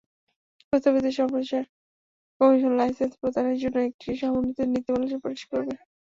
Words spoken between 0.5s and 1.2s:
প্রস্তাবিত